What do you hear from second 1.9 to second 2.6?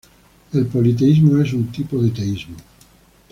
de teísmo.